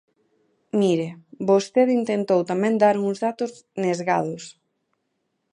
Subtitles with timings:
[0.79, 1.07] Mire,
[1.49, 3.51] vostede intentou tamén dar uns datos
[3.83, 4.43] nesgados.